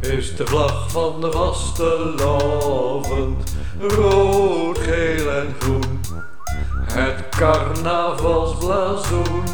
is 0.00 0.36
de 0.36 0.46
vlag 0.46 0.90
van 0.90 1.20
de 1.20 1.32
vastelavond. 1.32 3.54
Rood, 3.80 4.78
geel 4.78 5.30
en 5.30 5.54
groen, 5.58 6.00
het 6.92 7.28
carnavalsblazoen. 7.28 9.44